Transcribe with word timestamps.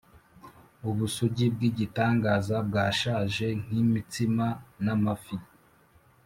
ubusugi 0.89 1.45
bw'igitangaza 1.53 2.55
bwashaje 2.67 3.47
nk'imitsima 3.63 4.45
n'amafi, 4.83 5.37